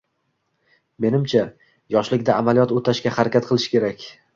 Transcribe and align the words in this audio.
Menimcha, 1.05 1.45
yoshlikda 1.99 2.41
amaliyot 2.41 2.77
oʻtashga 2.83 3.17
harakat 3.23 3.51
qilish 3.53 3.75
kerak. 3.77 4.09